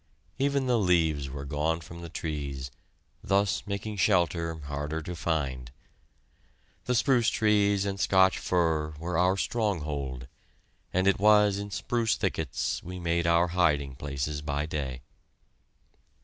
Even 0.39 0.65
the 0.65 0.79
leaves 0.79 1.29
were 1.29 1.45
gone 1.45 1.79
from 1.79 2.01
the 2.01 2.09
trees, 2.09 2.71
thus 3.23 3.61
making 3.67 3.97
shelter 3.97 4.57
harder 4.57 4.99
to 4.99 5.15
find. 5.15 5.69
The 6.85 6.95
spruce 6.95 7.29
trees 7.29 7.85
and 7.85 7.99
Scotch 7.99 8.39
fir 8.39 8.95
were 8.97 9.15
our 9.19 9.37
stronghold, 9.37 10.27
and 10.91 11.05
it 11.07 11.19
was 11.19 11.59
in 11.59 11.69
spruce 11.69 12.15
thickets 12.17 12.81
we 12.81 12.99
made 12.99 13.27
our 13.27 13.49
hiding 13.49 13.95
places 13.95 14.41
by 14.41 14.65
day. 14.65 15.01